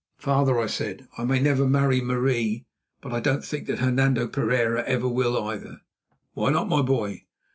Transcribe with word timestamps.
"Father," 0.17 0.57
I 0.57 0.65
said, 0.65 1.07
"I 1.19 1.25
may 1.25 1.39
never 1.39 1.67
marry 1.67 2.01
Marie, 2.01 2.65
but 3.01 3.13
I 3.13 3.19
don't 3.19 3.45
think 3.45 3.67
that 3.67 3.77
Hernando 3.77 4.25
Pereira 4.27 4.83
ever 4.87 5.07
will 5.07 5.39
either." 5.47 5.81
"Why 6.33 6.49
not, 6.49 6.67
my 6.67 6.81
boy?" 6.81 7.25